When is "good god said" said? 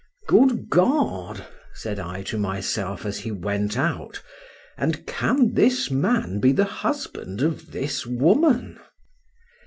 0.27-1.99